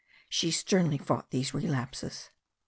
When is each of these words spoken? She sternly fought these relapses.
She 0.29 0.49
sternly 0.49 0.97
fought 0.97 1.29
these 1.29 1.53
relapses. 1.53 2.31